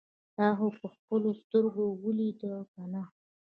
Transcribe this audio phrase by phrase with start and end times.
[0.35, 3.01] تا خو په خپلو سترګو اوليدل کنه.